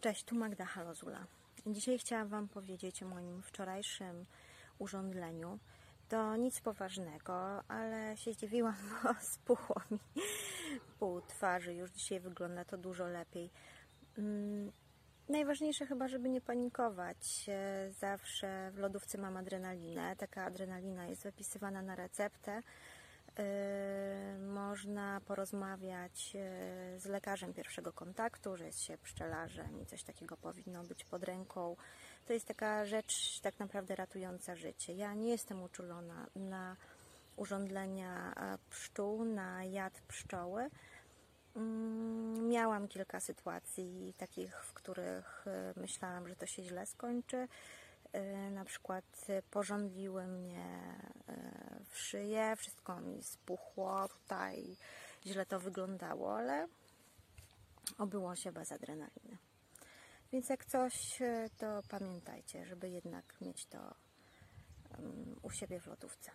[0.00, 1.26] Cześć, tu Magda Halozula.
[1.66, 4.26] Dzisiaj chciałam Wam powiedzieć o moim wczorajszym
[4.78, 5.58] urządleniu.
[6.08, 9.98] To nic poważnego, ale się zdziwiłam, bo spuchło mi
[10.98, 11.74] pół twarzy.
[11.74, 13.50] Już dzisiaj wygląda to dużo lepiej.
[14.18, 14.72] Mm,
[15.28, 17.50] najważniejsze chyba, żeby nie panikować.
[17.90, 20.16] Zawsze w lodówce mam adrenalinę.
[20.16, 22.62] Taka adrenalina jest wypisywana na receptę
[23.38, 23.42] Y,
[24.68, 26.36] można porozmawiać
[26.96, 31.24] y, z lekarzem pierwszego kontaktu, że jest się pszczelarzem i coś takiego powinno być pod
[31.24, 31.76] ręką.
[32.26, 34.94] To jest taka rzecz tak naprawdę ratująca życie.
[34.94, 36.76] Ja nie jestem uczulona na
[37.36, 38.34] urządlenia
[38.70, 40.70] pszczół, na jad pszczoły.
[41.56, 45.44] Mm, miałam kilka sytuacji takich, w których
[45.76, 47.48] y, myślałam, że to się źle skończy.
[48.50, 50.78] Na przykład porządliły mnie
[51.98, 54.76] szyję, wszystko mi spuchło, tutaj
[55.26, 56.68] źle to wyglądało, ale
[57.98, 59.38] obyło się bez adrenaliny.
[60.32, 61.18] Więc jak coś,
[61.58, 63.94] to pamiętajcie, żeby jednak mieć to
[65.42, 66.30] u siebie w lodówce.